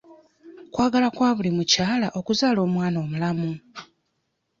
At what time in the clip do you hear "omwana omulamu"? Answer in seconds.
2.67-3.51